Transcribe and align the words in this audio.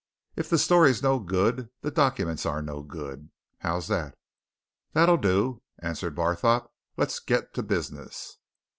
If 0.35 0.49
the 0.49 0.57
story's 0.57 1.03
no 1.03 1.19
good, 1.19 1.69
the 1.81 1.91
documents 1.91 2.43
are 2.43 2.63
no 2.63 2.81
good. 2.81 3.29
How's 3.59 3.87
that?" 3.89 4.17
"That'll 4.93 5.17
do!" 5.17 5.61
answered 5.77 6.15
Barthorpe. 6.15 6.71
"Let's 6.97 7.19
get 7.19 7.53
to 7.53 7.61
business." 7.61 8.39